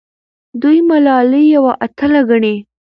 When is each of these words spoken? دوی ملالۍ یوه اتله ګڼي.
دوی 0.61 0.77
ملالۍ 0.89 1.45
یوه 1.55 1.71
اتله 1.85 2.21
ګڼي. 2.29 2.55